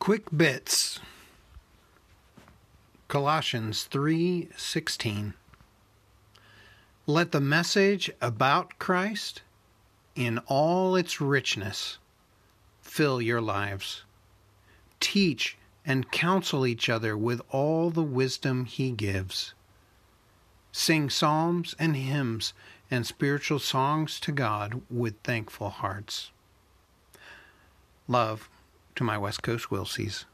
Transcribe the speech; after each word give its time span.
Quick 0.00 0.34
bits. 0.34 0.98
Colossians 3.06 3.84
3:16 3.84 5.34
Let 7.06 7.32
the 7.32 7.40
message 7.42 8.10
about 8.18 8.78
Christ 8.78 9.42
in 10.14 10.38
all 10.46 10.96
its 10.96 11.20
richness 11.20 11.98
fill 12.80 13.20
your 13.20 13.42
lives. 13.42 14.04
Teach 15.00 15.58
and 15.84 16.10
counsel 16.10 16.66
each 16.66 16.88
other 16.88 17.14
with 17.14 17.42
all 17.50 17.90
the 17.90 18.02
wisdom 18.02 18.64
he 18.64 18.92
gives. 18.92 19.52
Sing 20.72 21.10
psalms 21.10 21.74
and 21.78 21.94
hymns 21.94 22.54
and 22.90 23.06
spiritual 23.06 23.58
songs 23.58 24.18
to 24.20 24.32
God 24.32 24.80
with 24.88 25.20
thankful 25.22 25.68
hearts. 25.68 26.30
Love 28.08 28.48
to 29.00 29.04
my 29.04 29.16
West 29.16 29.42
Coast 29.42 29.70
Wilsies. 29.70 30.26